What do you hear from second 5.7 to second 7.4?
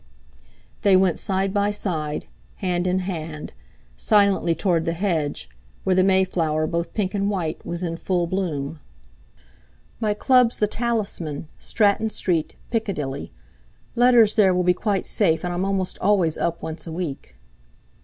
where the may flower, both pink and